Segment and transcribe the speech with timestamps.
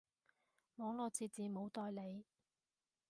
[0.77, 2.25] 網路設置冇代理